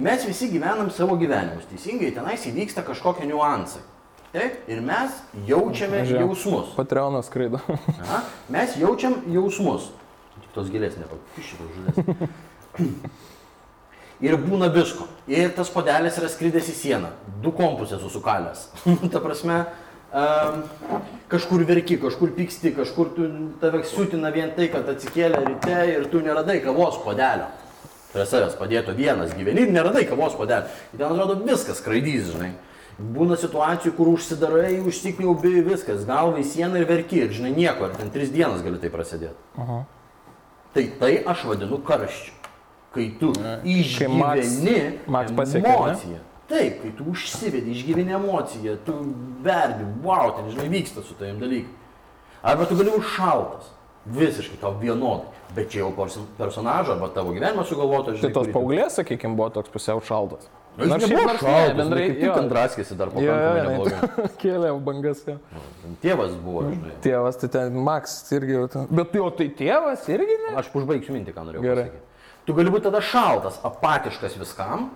[0.00, 3.82] Mes visi gyvenam savo gyvenimus, teisingai, tenais įvyksta kažkokie niuansai.
[4.30, 5.16] Taip, ir mes
[5.48, 6.22] jaučiame Žiūrėk.
[6.22, 6.70] jausmus.
[6.76, 7.58] Patreonas skraido.
[7.66, 8.20] Aha,
[8.54, 9.88] mes jaučiam jausmus.
[10.36, 11.98] Tik tos gėlės nepakišiu, žuvis.
[14.20, 15.06] Ir būna visko.
[15.30, 17.12] Ir tas podelis yra skridęs į sieną.
[17.40, 18.66] Du kompus esu sukalęs.
[19.12, 19.62] Ta prasme,
[20.12, 20.62] um,
[21.32, 23.28] kažkur verki, kažkur pyksti, kažkur tu
[23.62, 27.48] tave siūtina vien tai, kad atsikėlė ryte ir tu neradai kavos podelio.
[28.10, 30.68] Prie savęs padėto vienas gyveni neradai kavos podelio.
[30.92, 32.50] Ir ten atrodo viskas skraidys, žinai.
[33.00, 37.96] Būna situacijų, kur užsidarai, užsikniaubi viskas, galva į sieną ir verki ir žinai nieko, ir
[37.96, 39.38] ten tris dienas gali tai prasidėti.
[39.62, 39.78] Aha.
[40.74, 42.39] Tai tai aš vadinu karščiu.
[42.94, 45.60] Kai tu Max- išgyveni Max ne?
[45.62, 46.18] emociją.
[46.50, 48.94] Taip, kai tu užsivedi, išgyveni emociją, tu
[49.44, 51.70] verdi, wow, ten žinai vyksta su tavim dalykai.
[52.42, 53.68] Arba tu gali užšaltas.
[54.10, 55.28] Visiškai tau vienodai.
[55.54, 59.68] Bet čia jau perso- personažo arba tavo gyvenimo sugalvoto, Tai tos paauglės, sakykime, buvo toks
[59.70, 60.48] pusiau šaltas.
[60.78, 62.32] Nu, jis Nors šiaip nors šaltas, bendrai, tik jo.
[62.38, 64.28] ant draskėsi dar pakankamai jo, neblogai.
[64.42, 65.22] Kėlė bangas.
[65.28, 65.36] Jo.
[66.02, 66.94] Tėvas buvo, žinai.
[67.04, 68.60] Tėvas, tai ten Max irgi.
[68.90, 70.54] Bet jo, tai tėvas irgi ne?
[70.62, 71.84] Aš užbaigsiu mintį, ką norėjau Gerai.
[71.90, 72.06] pasakyti.
[72.50, 74.88] Tu gali būti tada šaltas, apatiškas viskam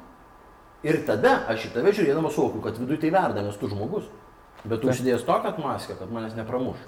[0.83, 4.09] ir tada aš į tave žiūrėdamas suvokiu, kad viduje tai verda, nes tu žmogus.
[4.64, 6.81] Bet tu užsidėjęs tokią atmaskę, kad manęs nepramuš.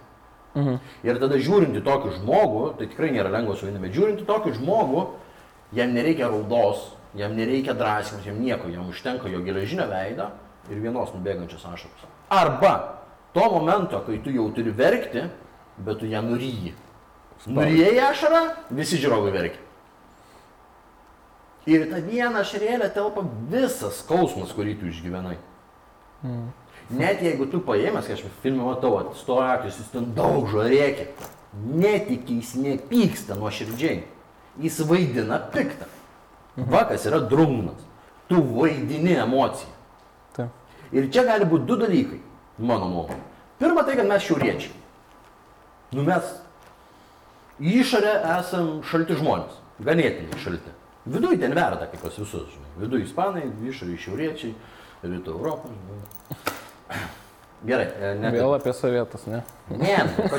[0.56, 0.80] Mhm.
[1.06, 4.26] Ir tada žiūrint į tokį žmogų, tai tikrai nėra lengva su vienimi, bet žiūrint į
[4.26, 5.04] tokį žmogų,
[5.78, 10.32] jam nereikia raudos, jam nereikia drąsimas, jam nieko, jam užtenka jo geležinio veido
[10.66, 12.08] ir vienos nubėgančios ašaros.
[12.34, 12.72] Arba
[13.36, 15.28] to momento, kai tu jau turi verkti,
[15.78, 16.74] bet tu ją nuryji.
[17.46, 18.42] Nurijai ašarą,
[18.74, 19.65] visi žiūrovai verkia.
[21.66, 25.34] Ir į tą vieną ašarėlę telpa visas skausmas, kurį tu išgyvenai.
[26.90, 31.08] Net jeigu tu paėmęs, kai aš filmą matau, stoja aktorius, jis ten daužo, rėkia.
[31.56, 34.04] Netikė, jis nepyksta nuo širdžiai.
[34.62, 35.88] Jis vaidina piktą.
[36.56, 37.82] Vakas yra drungnas.
[38.28, 39.72] Tu vaidini emociją.
[40.36, 40.54] Taip.
[40.94, 42.20] Ir čia gali būti du dalykai,
[42.58, 43.22] mano nuomonė.
[43.58, 44.72] Pirma tai, kad mes šiauriečiai.
[45.96, 46.32] Nu mes
[47.58, 49.58] išorę esam šalti žmonės.
[49.86, 50.72] Ganėtinai šalti.
[51.06, 52.48] Viduje ten verda kaip pas visus.
[52.50, 52.72] Žinai.
[52.82, 54.54] Viduje ispanai, išorė šiauriečiai,
[55.06, 55.70] rytų Europą.
[55.70, 57.06] Žinai.
[57.66, 58.30] Gerai, e, ne.
[58.34, 59.40] Vėl apie sovietus, ne?
[59.70, 60.36] Ne, nu, ko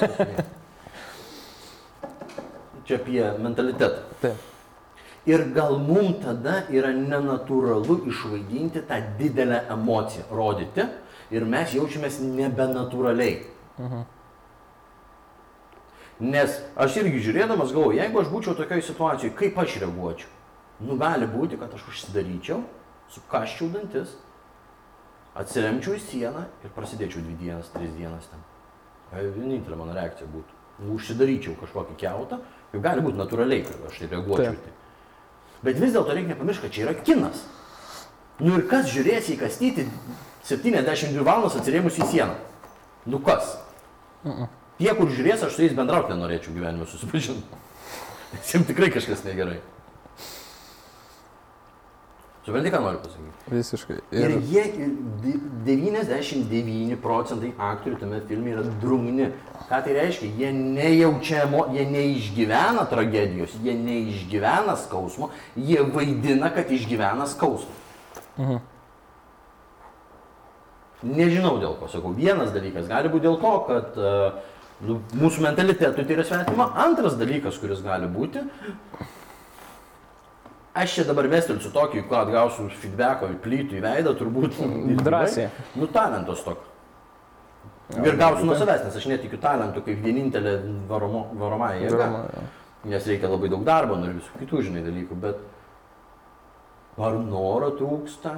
[2.88, 4.04] čia apie mentalitetą.
[4.22, 4.46] Taip.
[5.28, 10.86] Ir gal mums tada yra nenatūralu išvaidinti tą didelę emociją, rodyti
[11.36, 13.42] ir mes jaučiamės nebenatūraliai.
[16.24, 20.37] Nes aš irgi žiūrėdamas galvoju, jeigu aš būčiau tokioje situacijoje, kaip aš reaguočiau?
[20.84, 22.62] Nu gali būti, kad aš užsidaryčiau,
[23.14, 24.14] sukaščiau dantis,
[25.38, 28.44] atsiremčiau į sieną ir prasidėčiau dvi dienas, tris dienas ten.
[29.10, 30.56] Tai Vienintelė mano reakcija būtų.
[30.84, 32.38] Nu, užsidaryčiau kažkokį keutą,
[32.74, 34.58] jau gali būti natūraliai, kad aš taip reaguočiau.
[34.62, 34.84] Taip.
[35.66, 37.42] Bet vis dėlto reikia nepamiršti, kad čia yra kinas.
[38.38, 39.88] Nu ir kas žiūrės į kastyti
[40.46, 42.36] 72 valandas atsirėmus į sieną?
[43.10, 43.56] Nu kas?
[44.78, 47.64] Tie, kur žiūrės, aš su jais bendrauti nenorėčiau gyvenime susipažinti.
[48.36, 49.58] Nes jiems tikrai kažkas negerai.
[52.48, 53.52] Supranti, ką noriu pasakyti?
[53.52, 53.96] Visiškai.
[54.16, 59.28] Ir Ir jie, ir di- 99 procentai aktorių tame filme yra drungni.
[59.68, 60.30] Ką tai reiškia?
[60.40, 61.42] Jie nejaučia,
[61.76, 68.62] jie neišgyvena tragedijos, jie neišgyvena skausmo, jie vaidina, kad išgyvena skausmą.
[71.04, 72.16] Nežinau dėl ko sakau.
[72.16, 74.40] Vienas dalykas gali būti dėl to, kad uh,
[74.88, 76.72] nu, mūsų mentalitetui tai yra svetima.
[76.80, 78.48] Antras dalykas, kuris gali būti,
[80.84, 84.58] aš čia dabar vestelsiu tokį, ką atgausiu feedbacko plytų į veidą, turbūt.
[85.08, 85.50] Drąsiai.
[85.80, 86.66] Nu, talentos tok.
[88.04, 90.58] Ir gausiu nuo savęs, nes aš netikiu talentu kaip vienintelė
[90.90, 91.96] varomo, varomąją jėgą.
[91.96, 92.44] Drama, jo.
[92.92, 95.40] Nes reikia labai daug darbo nu, ir visų kitų, žinai, dalykų, bet
[97.00, 98.36] ar noro trūksta,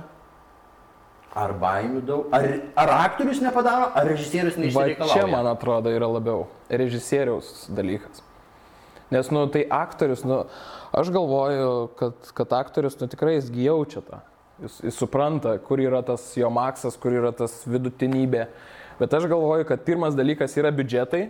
[1.39, 2.45] ar baimių daug, ar,
[2.77, 5.27] ar aktorius nepadaro, ar režisierius Va čia, neišsireikalauja.
[5.33, 8.23] man atrodo, yra labiau režisieriaus dalykas.
[9.09, 10.43] Nes, nu, tai aktorius, nu,
[10.93, 14.21] aš galvoju, kad, kad aktorius, nu, tikrai jis jaučia tą.
[14.61, 18.45] Jis, jis supranta, kur yra tas jo maksas, kur yra tas vidutinybė.
[18.99, 21.29] Bet aš galvoju, kad pirmas dalykas yra biudžetai.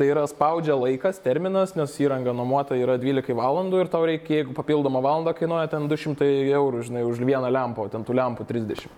[0.00, 4.54] Tai yra spaudžia laikas, terminas, nes įranga nuomota yra 12 valandų ir tau reikia, jeigu
[4.56, 8.88] papildoma valanda kainuoja ten 200 eurų, žinai, už vieną lempą, ten tų lempų 30.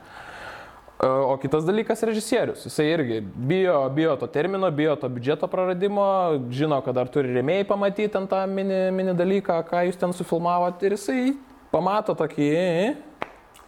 [1.02, 2.64] E, O kitas dalykas- režisierius.
[2.66, 7.64] Jisai irgi bijo, bijo to termino, bijo to biudžeto praradimo, žino, kad dar turi remėjai
[7.66, 11.34] pamatyti ten tą mini, mini dalyką, ką jūs ten sufilmavot ir jisai
[11.72, 12.96] pamato tokį,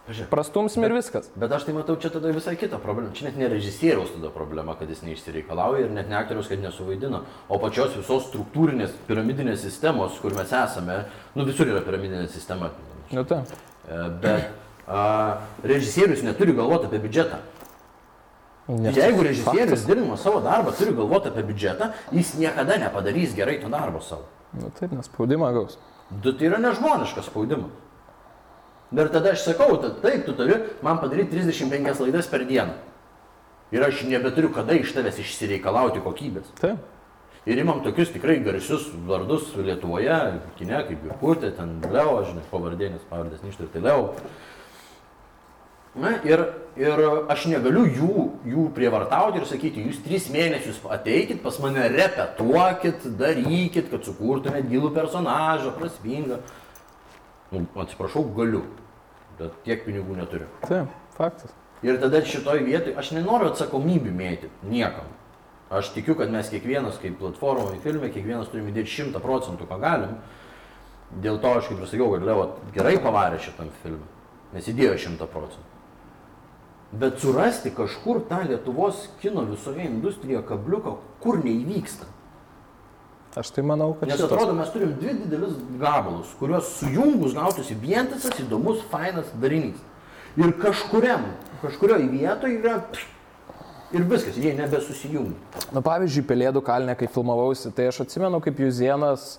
[0.07, 0.29] Pažiūrėk.
[0.29, 1.29] prastumsim ir viskas.
[1.35, 3.11] Bet aš tai matau čia tada visai kitą problemą.
[3.13, 7.23] Čia net ne režisieriaus tada problema, kad jis neišsireikalauja ir net ne aktoriaus, kad nesuvaidino,
[7.49, 12.69] o pačios visos struktūrinės piramidinės sistemos, kur mes esame, nu visur yra piramidinė sistema.
[13.11, 13.25] Nu.
[13.25, 14.51] E, Bet
[15.63, 17.41] režisierius neturi galvoti apie biudžetą.
[18.67, 23.69] Nes Jeigu režisierius dirbdamas savo darbą turi galvoti apie biudžetą, jis niekada nepadarys gerai to
[23.69, 24.25] darbo savo.
[24.53, 25.77] Nu, taip, nes spaudimą gaus.
[26.09, 27.73] Du, tai yra nežmoniškas spaudimas.
[28.95, 32.77] Ir tada aš sakau, tad taip, tu turi man padaryti 35 laidas per dieną.
[33.73, 36.51] Ir aš nebeturiu kada iš tavęs išsireikalauti kokybės.
[36.61, 36.81] Taip.
[37.45, 40.15] Ir imam tokius tikrai garsius vardus Lietuvoje,
[40.57, 44.15] kine, kaip Virkutė, ten Leo, žinai, pavardėnis, pavardės neištarti Leo.
[45.95, 46.41] Na, ir,
[46.75, 53.05] ir aš negaliu jų, jų prievartauti ir sakyti, jūs tris mėnesius ateikit, pas mane repetuokit,
[53.19, 56.41] darykit, kad sukurtumėt gilų personažą, prasmingą.
[57.53, 58.65] Nu, atsiprašau, galiu,
[59.39, 60.49] bet tiek pinigų neturiu.
[60.65, 61.53] Taip, faktas.
[61.85, 65.07] Ir tada šitoj vietoj aš nenoriu atsakomybių mėti niekam.
[65.71, 70.17] Aš tikiu, kad mes kiekvienas, kaip platformoje filme, kiekvienas turime įdėti šimtą procentų, ką galim.
[71.23, 74.11] Dėl to aš kaip ir sakiau, kad Levo gerai pavarė šitam filmui,
[74.57, 75.74] nes įdėjo šimtą procentų.
[76.99, 82.05] Bet surasti kažkur tą Lietuvos kino visoje industrijoje kabliuką, kur neįvyksta.
[83.35, 87.75] Aš tai manau, kad Nes šitas- atrodo, mes turim dvi didelius gabalus, kuriuos sujungus gautųsi
[87.75, 89.75] vientisas, įdomus, fainas darinys.
[90.37, 91.25] Ir kažkuriam,
[91.61, 92.77] kažkurioje vietoje yra...
[93.95, 95.35] Ir viskas, jie nebesusijungia.
[95.71, 99.37] Na, pavyzdžiui, Pelėdų kalne, kai filmavausi, tai aš atsimenu, kaip Juzienas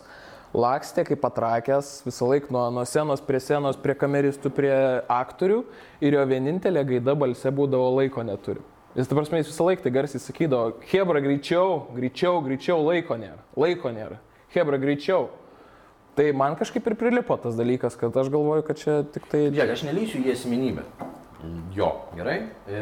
[0.56, 4.72] lakstė, kaip patrakęs, visą laiką nuo, nuo senos prie senos, prie kameristų, prie
[5.12, 5.60] aktorių
[6.00, 8.64] ir jo vienintelė gaida balse būdavo laiko neturi.
[8.96, 13.42] Jis, ta prasme, jis visą laiką tai garsiai sakydavo, Hebra greičiau, greičiau, greičiau, laiko nėra,
[13.60, 14.16] laiko nėra,
[14.54, 15.28] Hebra greičiau.
[16.16, 19.50] Tai man kažkaip ir prilipo tas dalykas, kad aš galvoju, kad čia tik tai...
[19.50, 20.86] Žiūrėk, aš nelysiu į esminybę.
[21.76, 22.78] Jo, gerai, e,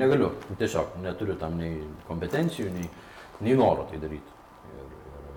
[0.00, 2.88] negaliu, tiesiog neturiu tam nei kompetencijų, nei,
[3.44, 4.32] nei noro tai daryti.
[4.72, 4.86] Ir,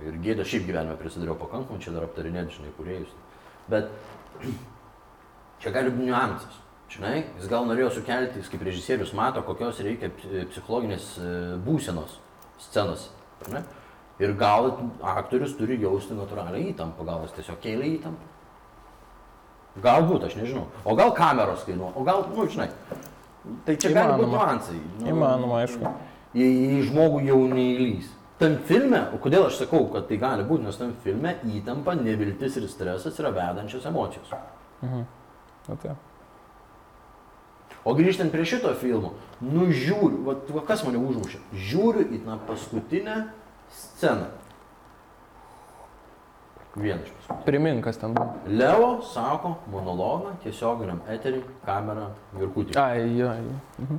[0.08, 3.12] ir, gėdą šiaip gyvenime prisidariau pakankamai, čia dar aptarinėti, žinai, kuriejus.
[3.72, 3.90] Bet
[5.62, 6.58] čia gali būti niuansas.
[6.92, 11.30] Žinai, jis gal norėjo sukelti, jis kaip režisierius mato, kokios reikia p- psichologinės e,
[11.64, 12.18] būsenos
[12.66, 13.06] scenos.
[13.54, 13.62] Ne?
[14.20, 14.68] Ir gal
[15.14, 18.28] aktorius turi jausti natūralią įtampą, gal jis tiesiog kėlė įtampą.
[19.86, 20.66] Galbūt, aš nežinau.
[20.84, 22.68] O gal kameros kainuoja, o gal, nu, žinai.
[23.66, 24.34] Tai čia gali būti Įmanoma.
[24.36, 24.82] niuansai.
[25.00, 25.94] Nu, Įmanoma, aišku.
[26.36, 26.44] Į,
[26.76, 28.12] į žmogų jau neįlys.
[28.42, 32.66] Tam filme, kodėl aš sakau, kad tai gali būti, nes tam filme įtampa, neviltis ir
[32.72, 34.32] stresas yra vedančios emocijos.
[34.82, 35.94] Na, tai.
[37.86, 42.38] O grįžtant prie šito filmo, nu žiūriu, va, va kas mane užmušė, žiūriu į tą
[42.50, 43.18] paskutinę
[43.74, 44.30] sceną.
[46.72, 47.46] Vieną iš paskutinių.
[47.46, 48.38] Primink, kas ten buvo.
[48.48, 52.78] Leo sako monologą tiesioginiam eteriui, kamera, virkutį.
[52.80, 53.98] Ai, ai.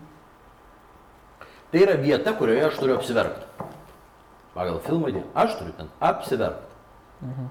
[1.73, 3.71] Tai yra vieta, kurioje aš turiu apsiverkti.
[4.55, 5.09] Pagal filmą.
[5.35, 6.75] Aš turiu ten apsiverkti.
[7.23, 7.47] Mhm.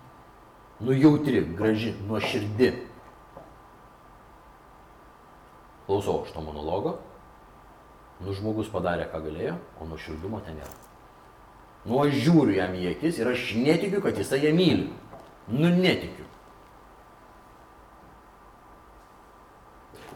[0.82, 2.74] Nu jautri, graži, nuoširdi.
[5.86, 6.98] Klausau aš to monologo.
[8.22, 10.74] Nu žmogus padarė, ką galėjo, o nuoširdumo ten nėra.
[11.86, 14.92] Nu aš žiūriu jam į akis ir aš netikiu, kad jisai ją myli.
[15.50, 16.28] Nu netikiu.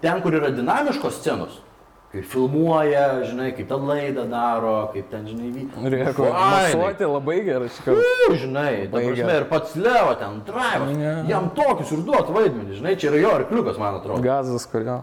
[0.01, 1.57] Ten, kur yra dinamiškos scenos,
[2.15, 5.81] kai filmuoja, žinai, kaip ten laidą daro, kaip ten, žinai, vyko.
[5.91, 8.05] Reikia masuoti labai gerai kartą.
[8.29, 11.11] U, žinai, prasme, ir pats Leo ten drive, Ne.
[11.27, 14.23] jam tokius ir duot vaidmenį, žinai, čia yra jo arkliukas, man atrodo.
[14.23, 15.01] Gazas, kurio.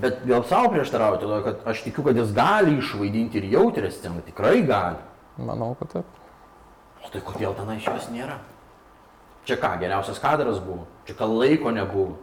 [0.00, 4.22] Bet vėl savo prieštarauju, todėl kad aš tikiu, kad jis gali išvaidinti ir jautrę sceną,
[4.30, 5.02] tikrai gali.
[5.36, 6.16] Manau, kad taip.
[7.02, 8.38] O tai kodėl tenai iš jos nėra?
[9.48, 12.20] Čia ką, geriausias kadras buvo, čia ką laiko nebuvo.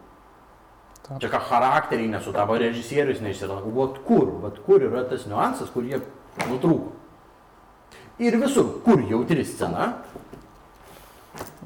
[1.06, 1.20] Taip.
[1.22, 3.70] Čia ką charakteriai nesutavo, režisierius neišsirado.
[3.76, 6.02] Vat kur, vat kur yra tas niuansas, kur jie
[6.48, 6.94] nutrūko.
[8.18, 9.92] Ir visur, kur jautri scena,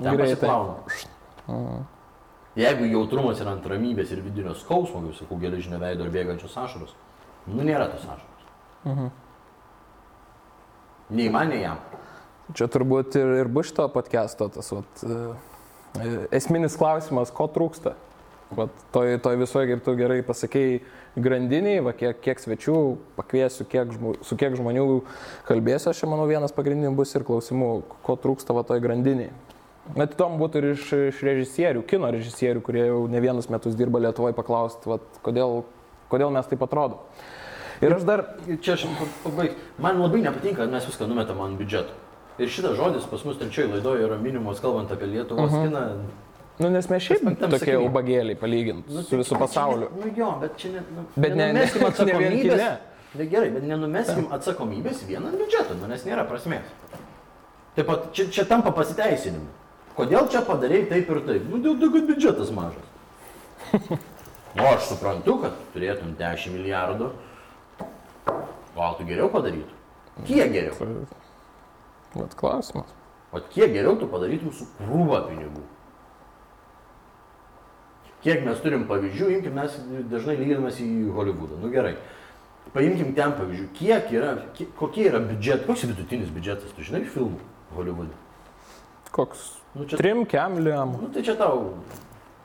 [0.02, 0.50] Greitai.
[2.56, 6.92] Jeigu jautrumas yra ant ramybės ir vidinio skausmo, kaip sakau, geležinio veido ir bėgančios ašaros,
[7.48, 9.08] nu nėra tos ašaros.
[11.12, 11.80] Nei man, nei jam.
[12.56, 15.18] Čia turbūt ir, ir bus šito podcast'o tas vat, e,
[16.02, 17.94] e, esminis klausimas, ko trūksta.
[18.56, 20.80] Vat, toj, toj visoje, kaip tu gerai pasakėjai,
[21.24, 22.76] grandiniai, va, kiek, kiek svečių
[23.16, 24.84] pakviesiu, kiek, žmo, su kiek žmonių
[25.48, 27.70] kalbėsiu, aš manau vienas pagrindinių bus ir klausimų,
[28.04, 29.32] ko trūksta va, toj grandiniai.
[29.98, 34.02] Net tom būtų ir iš, iš režisierių, kino režisierių, kurie jau ne vienus metus dirba
[34.04, 35.64] Lietuvoje, paklausti, vat, kodėl,
[36.12, 37.00] kodėl mes taip atrodom.
[37.82, 38.22] Ir aš dar
[38.62, 38.84] Čia aš
[39.24, 39.58] pabaigsiu.
[39.82, 41.96] Man labai nepatinka, kad mes viską numetam ant biudžeto.
[42.38, 45.66] Ir šitas žodis pas mus trečioje laidoje yra minimas, kalbant apie Lietuvos uh -huh.
[45.66, 45.82] kiną.
[46.60, 49.88] Nu, nes mes šiaip tokie ubagėliai palyginti Nu, su tai visų pasauliu.
[49.96, 52.42] Ne, nu jo, bet čia ne, nu, Bet ne- ne- ne vien atsakomybės.
[52.42, 52.68] kine.
[53.14, 56.68] Ne, gerai, bet nenumeskim atsakomybės vieną ant biudžeto, nu, nes nėra prasmės.
[57.76, 59.48] Taip pat čia, čia tampa pasiteisinimu.
[59.96, 61.48] Kodėl čia padarėjai taip ir taip?
[61.48, 62.88] Nu, dėl to, kad biudžetas mažas.
[64.52, 67.06] O aš suprantu, kad turėtum 10 milijardų.
[68.76, 69.78] Gal tu geriau padarytum?
[70.28, 70.90] Kiek geriau?
[72.12, 72.90] Vat klausimas.
[73.32, 75.62] O kiek geriau tu padarytum su krūva pinigų?
[78.22, 79.72] Kiek mes turim pavyzdžių, imkim mes
[80.10, 81.56] dažnai lyginamės į Hollywoodą.
[81.62, 81.96] Nu gerai.
[82.74, 83.64] Paimkim ten pavyzdžių.
[83.74, 87.40] Kiek yra, kiek, kokie yra biudžetai, koks vidutinis biudžetas, tu žinai, filmų
[87.74, 88.14] Hollywoode?
[89.12, 89.48] Koks?
[89.74, 90.94] Nu čia, Trim kemliam.
[91.00, 91.74] nu, tai čia tau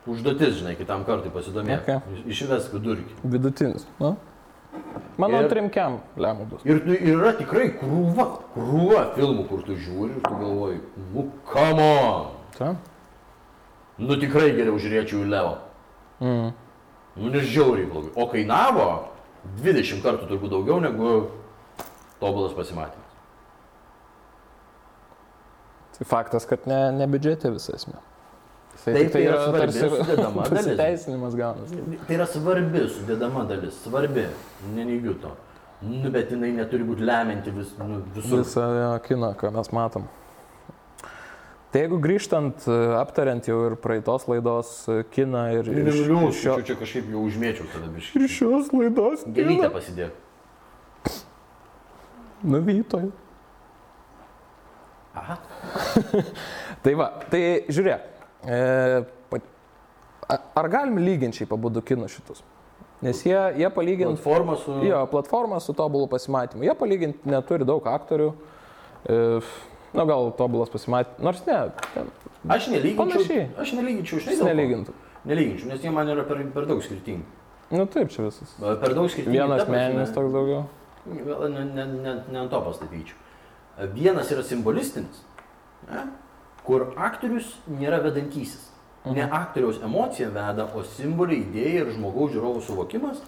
[0.08, 1.82] Užduotis, žinai, kitam kartui pasidomėk.
[1.84, 2.22] Okay.
[2.32, 3.18] Išves vidurkį.
[3.28, 3.84] Vidutinis.
[4.00, 4.14] Nu?
[5.20, 6.62] Mano Ir- trimkiam lemų bus.
[6.64, 10.80] Ir ir yra tikrai krūva, krūva filmų, kur tu žiūri ir tu galvoji,
[11.12, 12.26] nu, come on.
[12.56, 12.70] Ta?
[13.98, 15.56] Nu tikrai geriau žiūrėčiau į Leo.
[16.20, 16.52] Mm.
[17.18, 18.12] Nu, nežiauriai blogai.
[18.14, 18.88] O kainavo
[19.62, 21.12] 20 kartų turbūt daugiau negu
[22.20, 23.06] tobulas pasimatymas.
[25.98, 27.98] Tai faktas, kad ne, ne biudžete visą esmę.
[28.76, 30.54] Jisai Taip, tai yra svarbi sudedama dalis.
[30.54, 31.82] pasiteisinimas gaunasi.
[32.06, 34.28] Tai yra svarbi sudėdama dalis, svarbi,
[34.76, 35.34] neneigiu to.
[35.82, 38.42] Nu, bet jinai neturi būti lemianti vis, nu, visur.
[38.42, 40.08] Visą jo, kiną, ką mes matom.
[41.68, 46.54] Tai jeigu grįžtant, e, aptariant jau ir praeitos laidos e, kiną ir, ir, ir šio,
[46.64, 48.22] čia kažkaip jau užmėčiau tada biškai.
[48.22, 49.68] ir šios laidos kiną.
[49.74, 50.16] pasidėk.
[52.48, 53.10] Nuvytoj.
[55.18, 55.36] Aha.
[56.84, 57.40] Tai va, tai
[57.74, 58.04] žiūrėk.
[58.46, 58.58] E,
[60.30, 62.44] ar galim lyginti šiaip abu du kinus šitus?
[63.02, 64.76] Nes jie, jie palyginti Platforma su...
[64.86, 66.64] Jo, platforma su tobulu pasimatymu.
[66.66, 68.32] Jie palyginti neturi daug aktorių.
[69.04, 69.18] E,
[69.94, 71.20] na, gal tobulas pasimatymas.
[71.24, 71.58] Nors ne,
[71.94, 72.10] ten
[72.48, 73.02] Aš nelyginčiau.
[73.02, 73.46] Panašiai.
[73.58, 74.48] Aš nelyginčiau, dėl ko?
[74.48, 74.94] nelygintų.
[75.28, 77.26] Nelyginčiau, nes jie man yra per, per daug skirtingi.
[77.70, 78.54] Na Nu, taip, čia visas.
[78.60, 79.34] Per daug skirtingi.
[79.36, 80.62] Vienas meninis toks daugiau.
[81.08, 83.18] Gal ne, ne, ne, ne ant to pastatyčiau.
[83.94, 85.20] Vienas yra simbolistinis,
[85.90, 86.06] ne,
[86.66, 88.68] kur aktorius nėra vedantysis.
[89.08, 93.20] Ne aktoriaus emocija veda, o simboliai, idėja ir žmogaus žiūrovų suvokimas.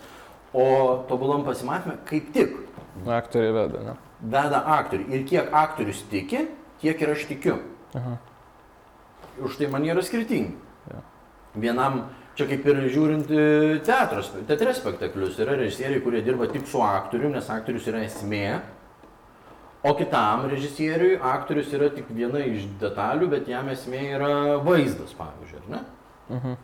[0.50, 0.64] O
[1.08, 2.56] tobulam pasimatymė kaip tik
[3.06, 3.92] Aktoriai veda, ne?
[4.22, 5.08] Veda aktorių.
[5.14, 6.46] Ir kiek aktorius tiki,
[6.82, 7.58] tiek ir aš tikiu.
[7.96, 8.16] Aha.
[9.40, 10.56] Už tai man yra skirtingi.
[10.90, 11.02] Jo.
[11.60, 12.02] Vienam,
[12.38, 13.44] čia kaip ir žiūrint e,
[13.86, 18.60] teatros, teatre spektaklius, yra režisieriai, kurie dirba tik su aktoriumi, nes aktorius yra esmė.
[19.80, 25.62] O kitam režisieriui aktorius yra tik viena iš detalių, bet jam esmė yra vaizdas, pavyzdžiui,
[25.62, 25.80] ar ne?
[26.36, 26.58] Mhm.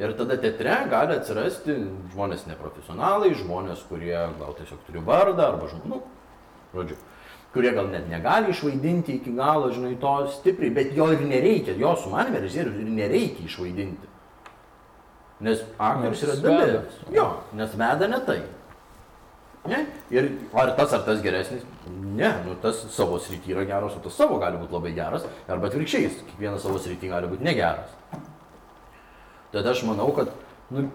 [0.00, 1.74] Ir tada teatre gali atsirasti
[2.14, 5.98] žmonės neprofesionalai, žmonės, kurie gal tiesiog turi vardą arba žmonių,
[6.74, 6.96] žodžiu,
[7.54, 11.96] kurie gal net negali išvaidinti iki galo, žinai, to stipriai, bet jo ir nereikia, jo
[11.98, 14.08] sumanime režisierius ir nereikia išvaidinti.
[15.40, 16.98] Nes aktorius yra dalis.
[17.14, 18.40] Jo, nes veda ne tai.
[19.68, 19.84] Ne?
[20.12, 21.64] Ir ar tas ar tas geresnis?
[21.90, 25.68] Ne, nu tas savo srity yra geras, o tas savo gali būti labai geras, arba
[25.68, 27.92] atvirkščiai, kiekvienas savo srity gali būti negeras.
[29.52, 30.30] Tada aš manau, kad,
[30.72, 30.86] nu,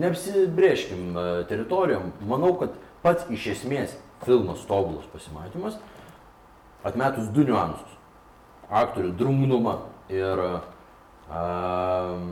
[0.00, 3.92] neapsibrėžkim e, teritorijom, manau, kad pats iš esmės
[4.24, 5.76] filmas tobulas pasimatymas,
[6.86, 7.92] atmetus du niuansus-
[8.82, 9.76] aktorių drungnumą
[10.10, 10.42] ir
[11.30, 12.24] um,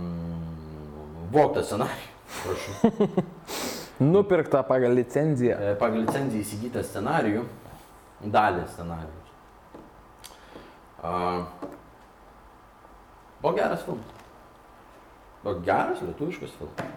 [1.34, 2.10] voktą scenarijų.
[2.40, 2.74] Prašau.
[4.14, 5.54] Nupirkta pagal licenciją.
[5.54, 7.44] E, Pagal licenciją įsigytą scenarijų,
[8.34, 9.30] dalį scenarijus.
[11.04, 11.44] Uh,
[13.38, 14.10] buvo geras filmas.
[15.44, 16.94] Buvo geras lietuviškas filmas.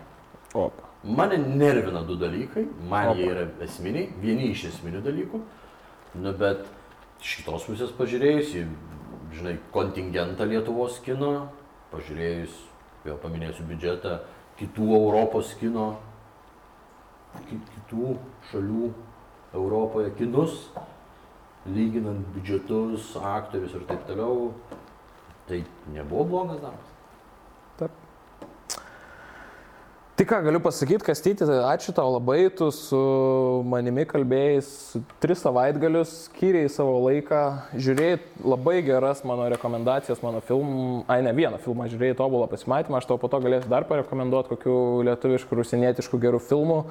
[0.56, 0.87] Opa.
[1.08, 3.16] Mane nervina du dalykai, man Opa.
[3.20, 5.40] jie yra esminiai, vieni iš esminių dalykų,
[6.20, 6.66] nu bet
[7.24, 8.66] iš kitos pusės pažiūrėjus į,
[9.38, 11.48] žinai, kontingentą Lietuvos kino,
[11.94, 12.58] pažiūrėjus,
[13.06, 14.18] vėl paminėsiu biudžetą,
[14.60, 15.88] kitų Europos kino,
[17.48, 18.18] ki- kitų
[18.52, 18.92] šalių
[19.56, 20.60] Europoje kinus,
[21.72, 24.52] lyginant biudžetus, aktorius ir taip toliau,
[25.48, 25.64] tai
[25.96, 26.97] nebuvo blogas darbas.
[30.18, 32.98] Tai ką galiu pasakyti, Kastyti, ačiū tau labai, tu su
[33.70, 34.64] manimi kalbėjai
[35.22, 37.42] tris savaitgalius, skyriai savo laiką,
[37.78, 43.12] žiūrėjai labai geras mano rekomendacijas, mano filmų, ai ne vieną filmą žiūrėjai tobulą pasimatymą, aš
[43.12, 44.80] tau po to galėsiu dar parekomenduoti kokių
[45.12, 46.82] lietuviškų, rusinietiškų gerų filmų.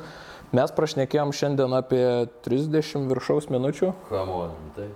[0.54, 2.06] Mes prašnekėjom šiandien apie
[2.46, 3.90] 30 viršaus minučių.
[4.06, 4.92] Kamon, tai.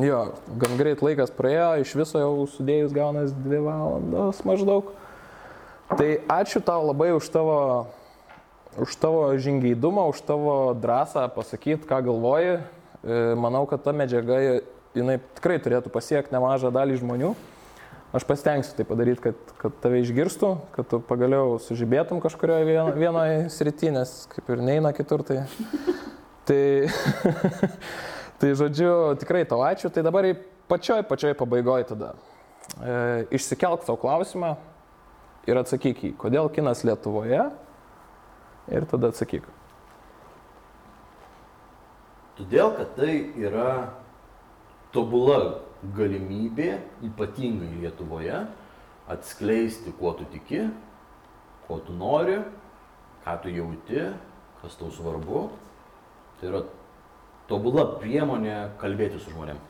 [0.00, 4.94] Jo, gan greit laikas praėjo, iš viso jau sudėjus gaunas 2 valandos maždaug.
[5.84, 7.92] Tai ačiū tau labai už tavo,
[8.80, 12.64] už tavo žingeidumą, už tavo drąsą pasakyti, ką galvoji.
[13.04, 14.64] E, Manau, kad ta medžiaga,
[14.96, 17.34] jinai tikrai turėtų pasiekti nemažą dalį žmonių.
[18.16, 23.38] Aš pasitengsiu tai padaryti, kad, kad tave išgirstų, kad tu pagaliau sužibėtum kažkurioje vien, vienoje
[23.52, 25.20] srityje, nes kaip ir neina kitur.
[25.26, 25.42] Tai,
[26.48, 26.88] tai,
[28.40, 29.92] tai žodžiu, tikrai tau ačiū.
[29.92, 30.32] Tai dabar
[30.70, 32.14] pačioj, pačioj pabaigoje tada.
[32.80, 34.56] E, išsikelk savo klausimą
[35.48, 37.42] ir atsakyk į, kodėl kinas Lietuvoje
[38.72, 39.46] ir tada atsakyk.
[42.34, 43.68] Todėl, kad tai yra
[44.94, 45.60] tobula
[45.94, 48.40] galimybė, ypatingai Lietuvoje,
[49.10, 50.64] atskleisti, kuo tu tiki,
[51.68, 52.40] ko tu nori,
[53.24, 54.08] ką tu jauti,
[54.62, 55.44] kas tau svarbu.
[56.40, 56.64] Tai yra
[57.50, 59.60] tobula priemonė kalbėti su žmonėm.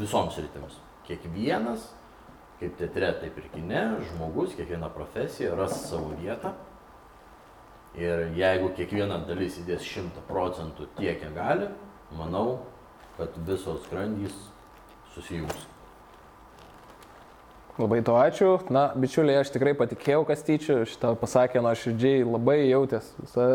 [0.00, 0.80] Visoms rytims.
[1.06, 1.90] Kiekvienas,
[2.62, 3.82] kaip teatre, taip ir kine,
[4.12, 6.54] žmogus, kiekviena profesija ras savo vietą.
[7.98, 11.68] Ir jeigu kiekviena dalis įdės 100 procentų tiek, kiek gali,
[12.16, 12.62] manau,
[13.18, 14.38] kad visos grandys
[15.12, 15.68] susijungs.
[17.80, 18.54] Labai to ačiū.
[18.72, 23.14] Na, bičiuliai, aš tikrai patikėjau Kastyčiu, šitą pasakė nuoširdžiai, labai jautės.
[23.20, 23.46] Visa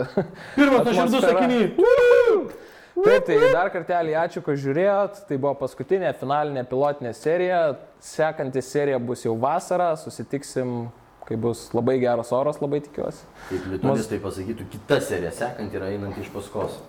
[0.58, 2.74] Pirmas nuoširdus sakinys.
[2.97, 5.21] Taip, tai dar kartelį ačiū, kad žiūrėjot.
[5.29, 7.61] Tai buvo paskutinė finalinė pilotinė serija.
[8.01, 9.91] Sekanti serija bus jau vasarą.
[10.01, 10.89] Susitiksim,
[11.27, 13.25] kai bus labai geras oras, labai tikiuosi.
[13.51, 16.79] Kaip lituanistai pasakytų, kita serija sekant yra einant iš paskos.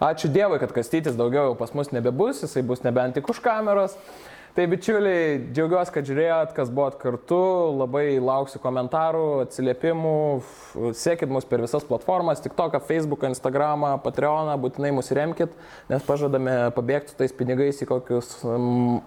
[0.00, 3.98] Ačiū Dievui, kad Kastytis daugiau jau pas mus nebebus, jisai bus nebent tik už kameros.
[4.50, 7.38] Tai bičiuliai, džiaugiuosi, kad žiūrėjot, kas buvot kartu,
[7.78, 10.14] labai lauksiu komentarų, atsiliepimų,
[10.98, 15.54] sekit mus per visas platformas, TikTok, Facebook, Instagram, Patreon, būtinai mus remkit,
[15.92, 18.32] nes pažadame pabėgti tais pinigais į kokius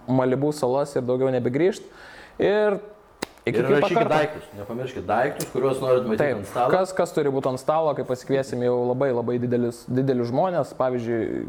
[0.08, 1.92] Malibų salas ir daugiau nebegrįžti.
[2.40, 2.78] Ir
[3.44, 6.72] iki Ir rašykit daiktus, nepamirškit daiktus, kuriuos norit matyti Taip, ant stalo.
[6.72, 11.44] kas, kas turi būti ant stalo, kai pasikviesim jau labai labai didelius, didelius žmonės, pavyzdžiui,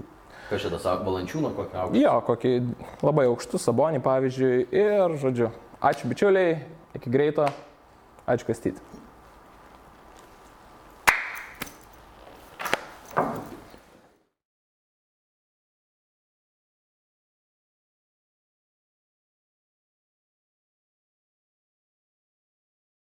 [0.45, 2.01] Kas šitas valančiūno kokią aukštą?
[2.03, 2.51] Jo, kokį
[3.01, 4.67] labai aukštų sabonį, pavyzdžiui.
[4.77, 5.49] Ir, žodžiu,
[5.81, 6.59] ačiū bičiuliai,
[6.99, 7.47] iki greito,
[8.29, 8.94] ačiū kastyti.